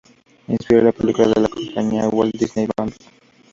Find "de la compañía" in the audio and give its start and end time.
1.31-2.07